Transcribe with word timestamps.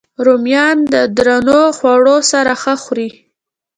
رومیان 0.25 0.77
د 0.93 0.93
درنو 1.17 1.61
خوړو 1.77 2.17
سره 2.31 2.53
ښه 2.61 2.73
خوري 2.83 3.09